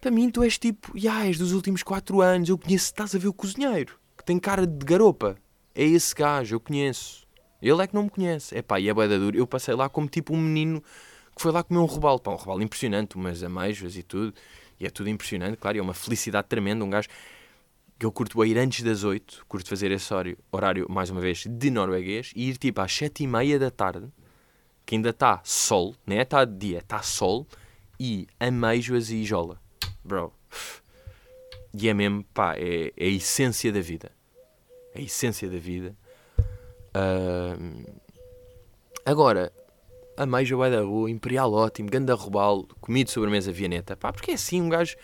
[0.00, 2.48] Para mim, tu és tipo, yeah, és dos últimos 4 anos.
[2.48, 5.36] Eu conheço, estás a ver o cozinheiro, que tem cara de garopa.
[5.74, 7.26] É esse gajo, eu conheço.
[7.60, 8.56] Ele é que não me conhece.
[8.56, 9.36] É pá, e é boeda duro.
[9.36, 10.82] Eu passei lá como tipo um menino
[11.34, 12.18] que foi lá comer um robalo.
[12.18, 14.34] Pá, um robalo impressionante, umas ameijas e tudo.
[14.78, 15.78] E é tudo impressionante, claro.
[15.78, 16.84] É uma felicidade tremenda.
[16.84, 17.08] Um gajo
[17.98, 21.44] que eu curto ir antes das 8, curto fazer esse horário, horário, mais uma vez,
[21.46, 24.08] de norueguês, e ir tipo às 7 e meia da tarde
[24.86, 27.46] que ainda está sol, nem é está dia, está sol
[27.98, 29.60] e ameijoas e jola.
[30.02, 30.32] Bro.
[31.72, 34.10] E é mesmo, pá, é, é a essência da vida.
[34.94, 35.94] É a essência da vida.
[36.94, 37.84] Uh,
[39.04, 39.52] agora,
[40.16, 43.96] ameijo vai da rua, imperial ótimo, ganda robalo, comido sobremesa vianeta.
[43.96, 44.96] Pá, porque é assim um gajo...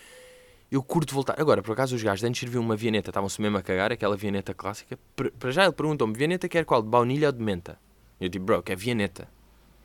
[0.69, 1.39] Eu curto voltar.
[1.39, 4.53] Agora, por acaso, os gajos antes serviam uma vianeta, estavam-se mesmo a cagar, aquela vianeta
[4.53, 4.99] clássica.
[5.39, 6.81] Para já ele perguntou-me, vianeta quer qual?
[6.81, 7.79] De baunilha ou de menta?
[8.19, 9.29] Eu digo, bro, que é vianeta.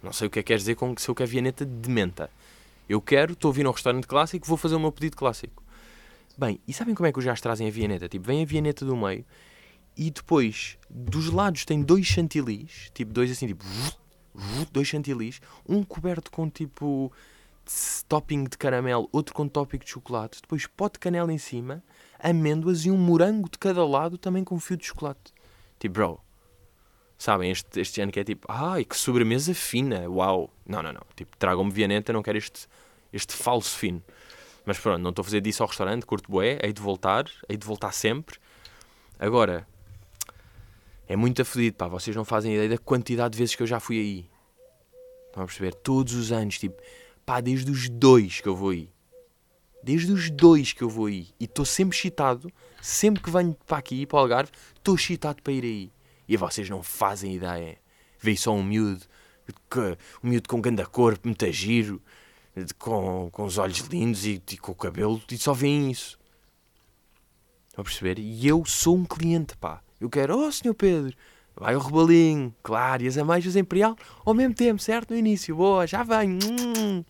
[0.02, 2.28] Não sei o que é que queres dizer com se eu quero vianeta de menta.
[2.88, 5.62] Eu quero, estou a vir a um restaurante clássico, vou fazer o meu pedido clássico.
[6.36, 8.08] Bem, e sabem como é que os gajos trazem a vianeta?
[8.08, 9.24] Tipo, vem a vianeta do meio
[9.96, 13.64] e depois dos lados tem dois chantilis, tipo, dois assim, tipo,
[14.72, 17.12] dois chantilis, um coberto com tipo
[18.08, 21.82] topping de caramelo, outro com topping de chocolate, depois pote de canela em cima,
[22.18, 25.32] amêndoas e um morango de cada lado também com fio de chocolate.
[25.78, 26.20] Tipo, bro,
[27.22, 30.52] Sabem, este, este ano que é tipo, ai, que sobremesa fina, uau.
[30.66, 31.02] Não, não, não.
[31.14, 32.66] Tipo, tragam-me Vianeta, não quero este,
[33.12, 34.02] este falso fino.
[34.66, 37.56] Mas pronto, não estou a fazer disso ao restaurante, curto boé, hei de voltar, hei
[37.56, 38.38] de voltar sempre.
[39.20, 39.68] Agora,
[41.12, 43.78] é muito afodido, pá, vocês não fazem ideia da quantidade de vezes que eu já
[43.78, 44.30] fui aí.
[45.26, 45.74] Estão a perceber?
[45.74, 46.80] Todos os anos, tipo,
[47.26, 48.88] pá, desde os dois que eu vou aí.
[49.82, 51.28] Desde os dois que eu vou aí.
[51.38, 55.52] E estou sempre excitado, sempre que venho para aqui, para o Algarve, estou excitado para
[55.52, 55.92] ir aí.
[56.26, 57.76] E vocês não fazem ideia.
[58.18, 59.04] Veio só um miúdo,
[60.24, 62.00] um miúdo com grande corpo, muito giro,
[62.78, 66.18] com, com os olhos lindos e, e com o cabelo, e só veem isso.
[67.68, 68.18] Estão a perceber?
[68.18, 69.82] E eu sou um cliente, pá.
[70.02, 71.16] Eu quero, oh, senhor Pedro,
[71.54, 75.10] vai o rebalinho, claro, e as ameijas imperial ao mesmo tempo, certo?
[75.10, 76.38] No início, boa, já vem.
[76.42, 77.04] Hum.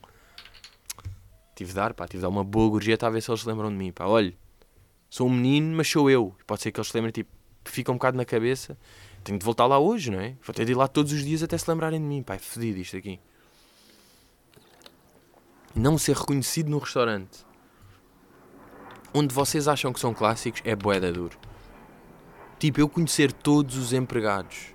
[1.54, 3.48] Tive de dar, pá, tive de dar uma boa gorjeta a ver se eles se
[3.48, 4.06] lembram de mim, pá.
[4.06, 4.34] Olha,
[5.08, 6.34] sou um menino, mas sou eu.
[6.46, 7.30] Pode ser que eles se lembrem, tipo,
[7.64, 8.76] fica um bocado na cabeça.
[9.24, 10.36] Tenho de voltar lá hoje, não é?
[10.42, 12.22] Vou ter de ir lá todos os dias até se lembrarem de mim.
[12.22, 13.20] Pá, é fedido isto aqui.
[15.74, 17.44] Não ser reconhecido no restaurante
[19.14, 21.38] onde vocês acham que são clássicos é boeda duro.
[22.62, 24.68] Tipo, eu conhecer todos os empregados.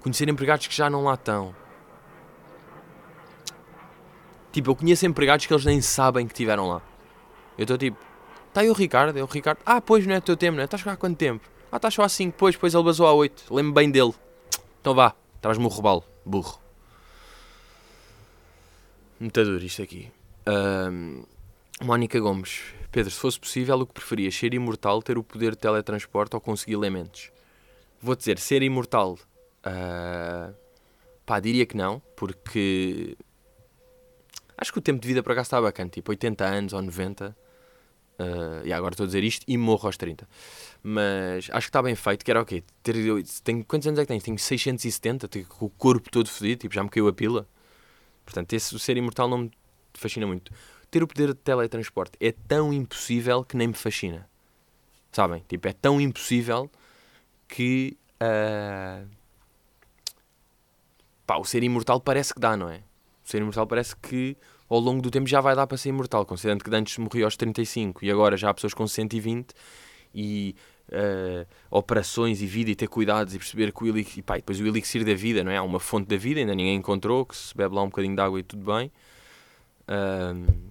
[0.00, 1.52] Conhecer empregados que já não lá estão.
[4.52, 6.80] Tipo, eu conheço empregados que eles nem sabem que estiveram lá.
[7.58, 7.98] Eu estou tipo,
[8.46, 9.18] está aí o Ricardo?
[9.18, 9.58] É o Ricardo.
[9.66, 10.66] Ah, pois não é teu tempo, não é?
[10.66, 11.50] Estás cá há quanto tempo?
[11.72, 13.52] Ah, estás só há 5, pois, pois ele basou há 8.
[13.52, 14.14] Lembro bem dele.
[14.80, 16.60] Então vá, traz-me o robalo, burro.
[19.18, 20.12] Muito duro isto aqui.
[20.46, 21.24] Um,
[21.82, 22.62] Mónica Gomes.
[22.90, 24.34] Pedro, se fosse possível, o que preferias?
[24.34, 27.30] Ser imortal, ter o poder de teletransporte ou conseguir elementos?
[28.00, 29.18] Vou dizer, ser imortal.
[29.60, 30.54] Uh,
[31.26, 33.16] pá, diria que não, porque
[34.56, 37.36] acho que o tempo de vida para cá está bacana, tipo 80 anos ou 90.
[38.18, 40.26] Uh, e agora estou a dizer isto e morro aos 30.
[40.82, 42.64] Mas acho que está bem feito, que era o quê?
[42.82, 42.94] Ter,
[43.44, 44.22] tenho, quantos anos é que tens?
[44.22, 47.46] Tenho 670, tenho o corpo todo fodido, tipo, já me caiu a pila.
[48.24, 49.50] Portanto, esse, ser imortal não me
[49.94, 50.52] fascina muito
[50.90, 54.28] ter o poder de teletransporte é tão impossível que nem me fascina.
[55.12, 55.42] Sabem?
[55.48, 56.70] Tipo, é tão impossível
[57.46, 57.96] que.
[58.22, 59.08] Uh...
[61.26, 62.78] Pá, o ser imortal parece que dá, não é?
[63.24, 64.36] O ser imortal parece que
[64.68, 67.36] ao longo do tempo já vai dar para ser imortal, considerando que antes morri aos
[67.36, 69.52] 35 e agora já há pessoas com 120
[70.14, 70.54] e
[70.88, 74.60] uh, operações e vida e ter cuidados e perceber que o elixir, e pá, depois
[74.60, 75.56] o elixir da vida, não é?
[75.56, 78.20] Há uma fonte da vida, ainda ninguém encontrou, que se bebe lá um bocadinho de
[78.22, 78.90] água e tudo bem.
[79.88, 80.68] Uh,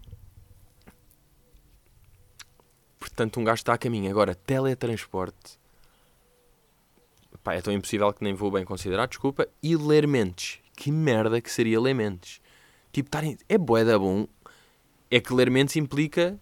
[3.17, 4.11] Portanto, um gajo está a caminho.
[4.11, 5.57] Agora, teletransporte.
[7.43, 9.47] Pá, é tão impossível que nem vou bem considerar, desculpa.
[9.63, 10.59] E ler mentes.
[10.75, 12.39] Que merda que seria ler mentes.
[12.91, 13.35] Tipo, estarem...
[13.49, 14.27] É boeda bom.
[15.09, 16.39] É que ler mentes implica...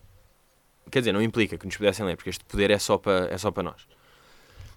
[0.92, 3.38] Quer dizer, não implica que nos pudessem ler, porque este poder é só para, é
[3.38, 3.88] só para nós.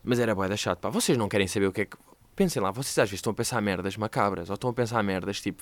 [0.05, 0.91] Mas era boeda chato, pá.
[0.91, 1.97] Vocês não querem saber o que é que...
[2.37, 5.41] Pensem lá, vocês às vezes estão a pensar merdas macabras, ou estão a pensar merdas,
[5.41, 5.61] tipo...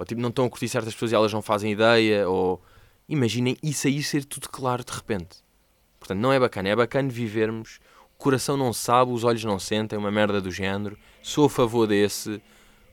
[0.00, 2.60] Ou tipo, não estão a curtir certas pessoas e elas não fazem ideia, ou
[3.10, 5.42] Imaginem isso aí ser tudo claro de repente.
[5.98, 6.68] Portanto, não é bacana.
[6.68, 7.80] É bacana vivermos.
[8.14, 10.96] O coração não sabe, os olhos não sentem, uma merda do género.
[11.20, 12.40] Sou a favor desse.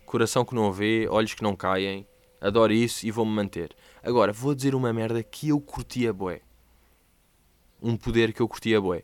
[0.08, 2.08] Coração que não vê, olhos que não caem.
[2.42, 3.76] Adoro isso e vou-me manter.
[4.02, 6.42] Agora, vou dizer uma merda que eu curtia boé.
[7.80, 9.04] Um poder que eu curtia boé.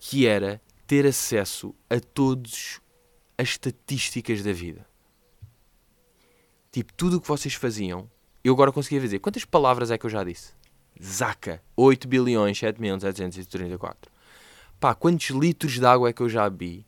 [0.00, 2.80] Que era ter acesso a todas
[3.38, 4.84] as estatísticas da vida.
[6.76, 8.06] Tipo, tudo o que vocês faziam,
[8.44, 10.52] eu agora conseguia dizer quantas palavras é que eu já disse?
[11.02, 14.12] Zaca, 8 bilhões, 7 milhões, 734.
[14.78, 16.86] Pá, quantos litros de água é que eu já bebi?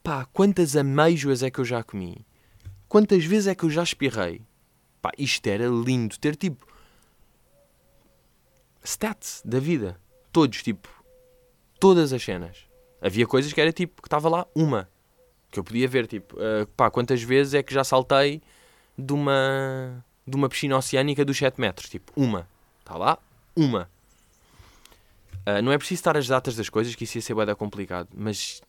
[0.00, 2.24] Pá, quantas ameijoas é que eu já comi?
[2.88, 4.42] Quantas vezes é que eu já espirrei?
[5.02, 6.16] Pá, isto era lindo.
[6.16, 6.64] Ter tipo.
[8.84, 10.00] Stats da vida.
[10.30, 10.88] Todos, tipo.
[11.80, 12.58] Todas as cenas.
[13.02, 14.00] Havia coisas que era tipo.
[14.00, 14.88] que estava lá uma.
[15.50, 16.36] Que eu podia ver, tipo.
[16.36, 18.40] Uh, pá, quantas vezes é que já saltei
[18.98, 21.88] de uma de uma piscina oceânica dos 7 metros.
[21.88, 22.46] Tipo, uma.
[22.80, 23.18] Está lá?
[23.56, 23.88] Uma.
[25.46, 28.08] Uh, não é preciso estar as datas das coisas, que isso ia ser bem complicado.
[28.14, 28.60] Mas.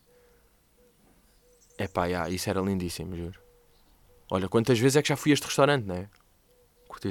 [1.76, 3.38] É pá, yeah, isso era lindíssimo, juro.
[4.30, 6.08] Olha, quantas vezes é que já fui a este restaurante, não é?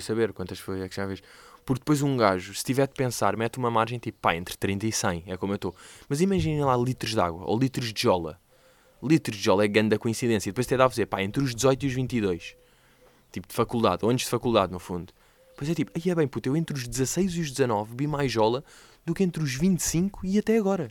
[0.01, 1.21] Saber quantas foi é que já vês.
[1.65, 4.85] Porque depois um gajo, se tiver de pensar, mete uma margem tipo, pá, entre 30
[4.85, 5.75] e 100, é como eu estou.
[6.07, 8.39] Mas imaginem lá litros de água, ou litros de jola.
[9.01, 10.49] Litros de jola é grande a coincidência.
[10.49, 12.55] E depois até dá a dizer, pá, entre os 18 e os 22.
[13.31, 15.13] Tipo, de faculdade, ou antes de faculdade, no fundo.
[15.55, 18.07] Pois é tipo, aí é bem, puto, eu entre os 16 e os 19 vi
[18.07, 18.63] mais jola
[19.05, 20.89] do que entre os 25 e até agora.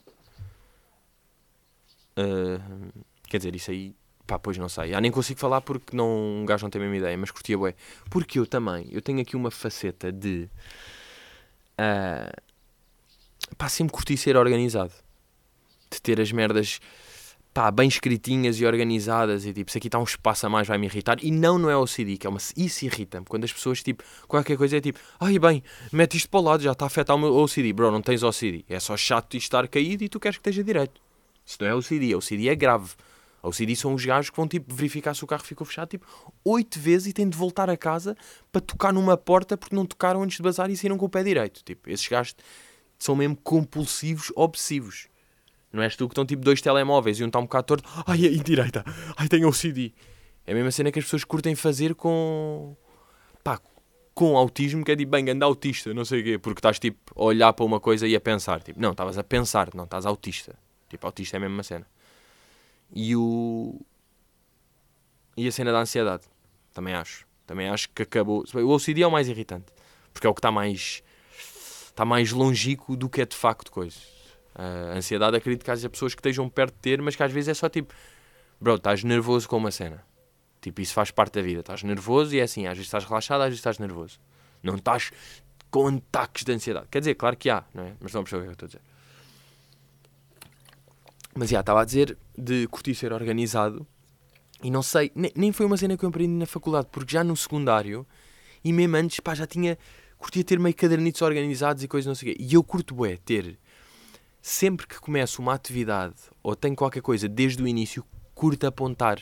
[2.18, 2.92] Uh,
[3.28, 3.94] quer dizer, isso aí,
[4.26, 4.92] pá, pois não sei.
[4.92, 7.56] Ah, nem consigo falar porque não, um gajo não tem a mesma ideia, mas curtia
[7.56, 7.74] bué.
[8.10, 10.48] Porque eu também, eu tenho aqui uma faceta de...
[11.80, 14.92] Uh, pá, sempre curti ser organizado.
[15.90, 16.80] De ter as merdas
[17.58, 20.78] pá, bem escritinhas e organizadas e tipo, se aqui está um espaço a mais vai
[20.78, 21.16] me irritar.
[21.20, 22.38] E não, não é OCD, que é uma...
[22.56, 23.26] Isso irrita-me.
[23.26, 26.62] Quando as pessoas, tipo, qualquer coisa é tipo, ai bem, mete isto para o lado,
[26.62, 27.72] já está a afetar o meu OCD.
[27.72, 28.64] Bro, não tens OCD.
[28.68, 31.00] É só chato de estar caído e tu queres que esteja direito.
[31.44, 32.14] Isso não é OCD.
[32.14, 32.90] OCD é grave.
[33.42, 36.06] OCD são os gajos que vão, tipo, verificar se o carro ficou fechado, tipo,
[36.44, 38.16] oito vezes e têm de voltar a casa
[38.52, 41.24] para tocar numa porta porque não tocaram antes de bazar e saíram com o pé
[41.24, 41.64] direito.
[41.64, 42.36] Tipo, esses gajos
[42.96, 45.08] são mesmo compulsivos, obsessivos.
[45.72, 47.88] Não és tu que estão tipo dois telemóveis e um está um bocado torto.
[48.06, 48.84] Ai, aí direita.
[49.16, 49.92] Ai, tenho OCD.
[50.46, 52.74] É a mesma cena que as pessoas curtem fazer com.
[53.44, 53.60] pá,
[54.14, 56.98] com autismo, que é tipo, bem, anda autista, não sei o quê, porque estás tipo
[57.14, 58.62] a olhar para uma coisa e a pensar.
[58.62, 60.58] Tipo, não, estavas a pensar, não, estás autista.
[60.88, 61.86] Tipo, autista é a mesma cena.
[62.92, 63.78] E o.
[65.36, 66.24] E a cena da ansiedade.
[66.72, 67.26] Também acho.
[67.46, 68.42] Também acho que acabou.
[68.54, 69.66] O OCD é o mais irritante.
[70.12, 71.02] Porque é o que está mais.
[71.88, 74.17] está mais longínquo do que é de facto coisa
[74.58, 77.48] A ansiedade acredito que haja pessoas que estejam perto de ter, mas que às vezes
[77.48, 77.94] é só tipo,
[78.60, 80.04] bro, estás nervoso com uma cena.
[80.60, 81.60] Tipo, isso faz parte da vida.
[81.60, 84.18] Estás nervoso e é assim, às vezes estás relaxado, às vezes estás nervoso.
[84.62, 85.12] Não estás
[85.70, 86.88] com ataques de ansiedade.
[86.90, 87.94] Quer dizer, claro que há, não é?
[88.00, 88.82] Mas não percebo o que é eu estou a dizer.
[91.34, 93.86] Mas já, estava a dizer de curtir ser organizado
[94.62, 97.22] e não sei, nem, nem foi uma cena que eu aprendi na faculdade, porque já
[97.22, 98.04] no secundário
[98.64, 99.78] e mesmo antes, pá, já tinha,
[100.16, 102.42] curtia ter meio cadernitos organizados e coisas não sei o quê.
[102.42, 103.56] E eu curto, bué, ter,
[104.40, 109.20] sempre que começo uma atividade ou tenho qualquer coisa desde o início, curto apontar.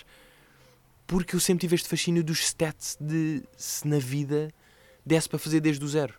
[1.07, 4.53] Porque eu sempre tive este fascínio dos stats de se na vida
[5.05, 6.15] desse para fazer desde o zero.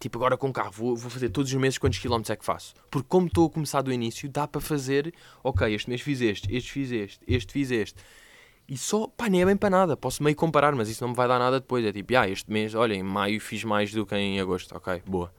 [0.00, 2.44] Tipo, agora com o carro, vou, vou fazer todos os meses quantos quilómetros é que
[2.44, 2.74] faço.
[2.90, 5.12] Porque como estou a começar do início, dá para fazer,
[5.44, 8.00] ok, este mês fiz este, este fiz este, este fiz este.
[8.66, 9.96] E só, pá, nem é bem para nada.
[9.96, 11.84] Posso meio comparar, mas isso não me vai dar nada depois.
[11.84, 14.74] É tipo, ah, este mês, olha, em maio fiz mais do que em agosto.
[14.74, 15.34] Ok, boa.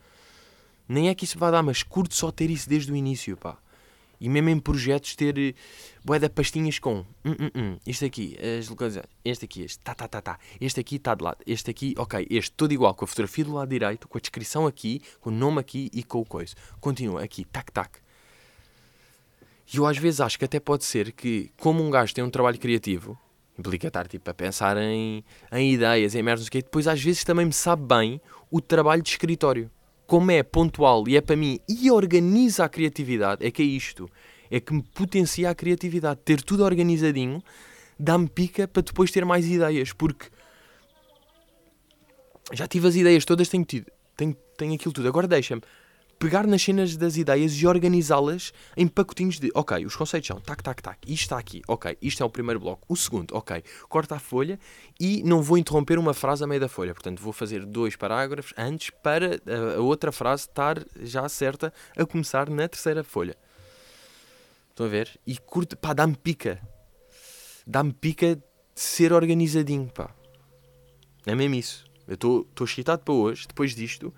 [0.92, 3.58] Nem é que isso vai dar, mas curto só ter isso desde o início, pá.
[4.20, 5.54] E mesmo em projetos ter eh,
[6.04, 10.22] bué de pastinhas com hum, isto aqui, as localizações, este aqui, este, tá, tá, tá,
[10.22, 13.46] tá, este aqui está de lado, este aqui, ok, este todo igual, com a fotografia
[13.46, 16.54] do lado direito, com a descrição aqui, com o nome aqui e com o coisa.
[16.82, 17.98] Continua aqui, tac, tac.
[19.74, 22.30] E eu às vezes acho que até pode ser que, como um gajo tem um
[22.30, 23.18] trabalho criativo,
[23.58, 25.24] implica estar tipo, a pensar em,
[25.54, 28.20] em ideias, em merdas, depois às vezes também me sabe bem
[28.52, 29.72] o trabalho de escritório
[30.12, 34.12] como é pontual e é para mim e organiza a criatividade, é que é isto.
[34.50, 36.20] É que me potencia a criatividade.
[36.26, 37.42] Ter tudo organizadinho
[37.98, 39.94] dá-me pica para depois ter mais ideias.
[39.94, 40.26] Porque
[42.52, 43.90] já tive as ideias todas, tenho tido.
[44.18, 45.08] Tenho, tenho aquilo tudo.
[45.08, 45.62] Agora deixa-me
[46.22, 50.62] pegar nas cenas das ideias e organizá-las em pacotinhos de, ok, os conceitos são tac,
[50.62, 52.86] tac, tac, isto está aqui, ok, isto é o primeiro bloco.
[52.88, 54.60] O segundo, ok, corta a folha
[55.00, 56.94] e não vou interromper uma frase a meio da folha.
[56.94, 62.06] Portanto, vou fazer dois parágrafos antes para a, a outra frase estar já certa a
[62.06, 63.36] começar na terceira folha.
[64.70, 65.20] Estão a ver?
[65.26, 66.62] E curto, pá, dá-me pica.
[67.66, 68.44] Dá-me pica de
[68.76, 70.14] ser organizadinho, pá.
[71.26, 71.84] É mesmo isso.
[72.08, 74.14] Eu estou excitado para hoje, depois disto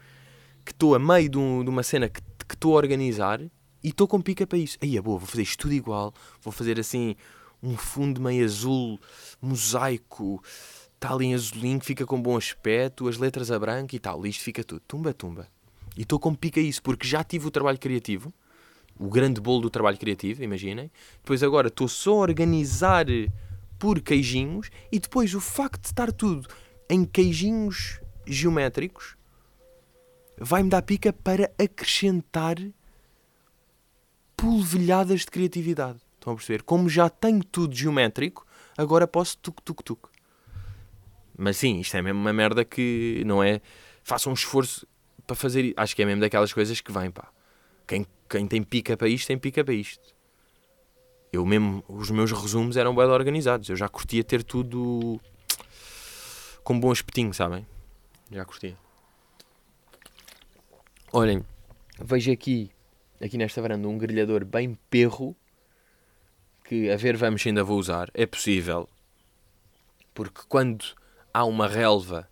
[0.65, 2.21] que estou a meio de, um, de, uma cena que
[2.51, 4.77] estou a organizar e estou com pica para isso.
[4.81, 7.15] Aí é boa, vou fazer isto tudo igual, vou fazer assim
[7.61, 8.99] um fundo meio azul,
[9.41, 10.43] mosaico,
[10.95, 14.43] está ali em azulinho, fica com bom aspecto, as letras a branco e tal, isto
[14.43, 15.47] fica tudo, tumba, tumba.
[15.95, 18.33] E estou com pica isso, porque já tive o trabalho criativo,
[18.99, 20.91] o grande bolo do trabalho criativo, imaginem.
[21.17, 23.05] Depois agora estou só a organizar
[23.79, 26.47] por queijinhos e depois o facto de estar tudo
[26.89, 29.17] em queijinhos geométricos
[30.37, 32.55] vai-me dar pica para acrescentar
[34.35, 35.99] polvilhadas de criatividade.
[36.15, 36.63] Estão a perceber?
[36.63, 38.45] Como já tenho tudo geométrico,
[38.77, 40.09] agora posso tuc-tuc-tuc.
[41.37, 43.61] Mas sim, isto é mesmo uma merda que não é.
[44.03, 44.87] Faça um esforço
[45.25, 45.73] para fazer.
[45.75, 47.29] Acho que é mesmo daquelas coisas que vêm, pá.
[47.87, 50.13] Quem, quem tem pica para isto, tem pica para isto.
[51.31, 53.67] Eu mesmo, os meus resumos eram bem organizados.
[53.67, 55.19] Eu já curtia ter tudo
[56.63, 57.65] com bom espetinho, sabem?
[58.31, 58.82] Já curtia.
[61.15, 61.45] Olhem,
[62.03, 62.71] vejo aqui,
[63.21, 65.35] aqui nesta varanda, um grelhador bem perro.
[66.65, 68.09] Que a ver, vamos ainda vou usar.
[68.15, 68.89] É possível.
[70.11, 70.83] Porque quando
[71.31, 72.27] há uma relva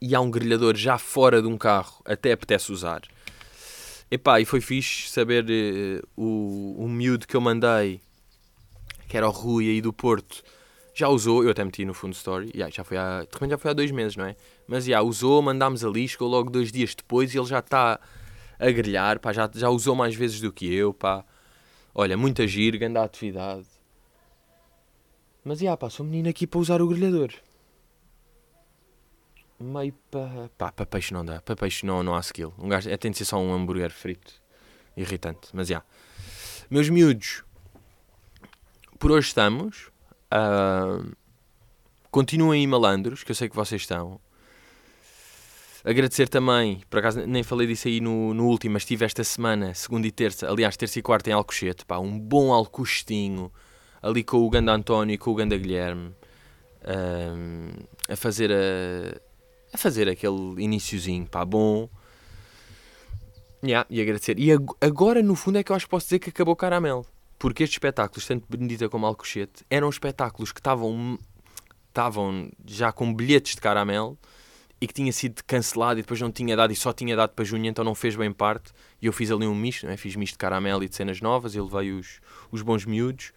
[0.00, 3.02] e há um grelhador já fora de um carro, até apetece usar.
[4.10, 8.00] Epá, e foi fixe saber uh, o, o miúdo que eu mandei,
[9.06, 10.42] que era o Rui aí do Porto,
[10.94, 13.58] já usou, eu até meti no fundo story, yeah, já foi há, de repente já
[13.58, 14.36] foi há dois meses, não é?
[14.66, 18.00] Mas já yeah, usou, mandámos ali, chegou logo dois dias depois e ele já está
[18.58, 21.24] a grelhar, pá, já, já usou mais vezes do que eu, pá.
[21.94, 23.66] Olha, muita giro, grande atividade.
[25.44, 27.32] Mas já, yeah, pá, sou menino aqui para usar o grelhador.
[29.58, 30.50] Meio para.
[30.56, 32.52] pá, para peixe não dá, para peixe não, não há skill.
[32.58, 34.32] Um gajo, é, tem de ser só um hambúrguer frito.
[34.96, 35.82] Irritante, mas já.
[36.70, 37.44] Meus miúdos,
[38.98, 39.89] por hoje estamos.
[40.32, 41.14] Uh,
[42.10, 44.20] continuem malandros, que eu sei que vocês estão.
[45.82, 49.72] Agradecer também, por acaso nem falei disso aí no, no último, mas estive esta semana,
[49.72, 53.50] segunda e terça, aliás, terça e quarta em Alcochete, pá, um bom alcostinho,
[54.02, 56.08] ali com o Ganda António e com o Ganda Guilherme,
[56.82, 59.20] uh, a fazer a,
[59.72, 61.88] a fazer aquele iníciozinho, pá, bom.
[63.62, 64.38] Yeah, e agradecer.
[64.38, 64.50] E
[64.80, 67.06] agora, no fundo, é que eu acho que posso dizer que acabou o caramelo.
[67.40, 71.18] Porque estes espetáculos, tanto Benedita como Alcochete, eram espetáculos que estavam,
[71.88, 74.18] estavam já com bilhetes de caramelo
[74.78, 77.42] e que tinha sido cancelado e depois não tinha dado e só tinha dado para
[77.42, 78.72] junho, então não fez bem parte.
[79.00, 79.96] E eu fiz ali um misto, né?
[79.96, 82.20] fiz misto de caramelo e de cenas novas, e levei os,
[82.52, 83.32] os bons miúdos.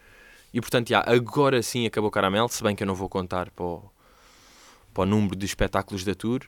[0.54, 3.52] E portanto, já, agora sim acabou o caramelo, se bem que eu não vou contar
[3.52, 3.90] para o,
[4.94, 6.42] para o número de espetáculos da tour.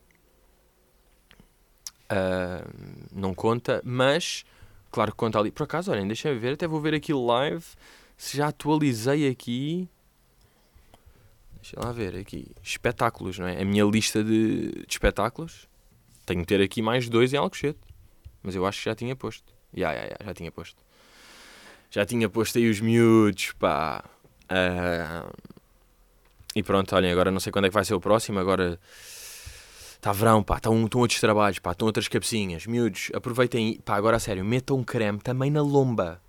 [2.11, 2.69] Uh,
[3.13, 4.43] não conta, mas
[4.95, 5.51] claro que conta ali.
[5.51, 7.65] Por acaso, olhem, deixem-me ver, até vou ver aqui live
[8.15, 9.89] se já atualizei aqui.
[11.61, 12.47] Deixa lá ver aqui.
[12.63, 13.61] Espetáculos, não é?
[13.61, 15.67] A minha lista de, de espetáculos.
[16.25, 17.79] Tenho que ter aqui mais dois em Alcochete.
[18.41, 19.53] Mas eu acho que já tinha posto.
[19.73, 20.81] Já, já, já, já tinha posto.
[21.91, 24.01] Já tinha posto aí os miúdos, pá.
[24.47, 25.29] Ah,
[26.55, 28.39] e pronto, olhem, agora não sei quando é que vai ser o próximo.
[28.39, 28.79] Agora
[30.05, 30.57] está verão, pá.
[30.57, 31.71] Estão, estão outros trabalhos, pá.
[31.71, 32.67] Estão outras cabecinhas.
[32.67, 33.79] Miúdos, aproveitem.
[33.83, 36.21] Pá, agora a sério, metam creme também na lomba.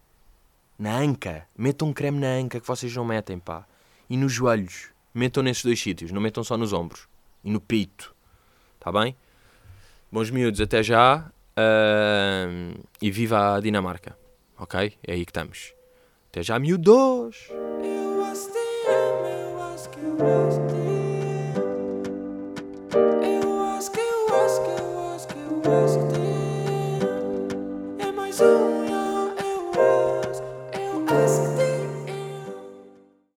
[0.78, 1.46] Na anca.
[1.56, 3.66] Metam creme na anca que vocês não metem, pá.
[4.08, 4.88] E nos joelhos.
[5.12, 6.10] Metam nesses dois sítios.
[6.10, 7.06] Não metam só nos ombros.
[7.44, 8.14] E no peito.
[8.78, 9.14] Está bem?
[10.10, 11.30] Bons miúdos, até já.
[11.58, 14.16] Uh, e viva a Dinamarca.
[14.58, 14.94] Ok?
[15.06, 15.74] É aí que estamos.
[16.30, 17.48] Até já, miúdos!
[20.22, 20.85] Eu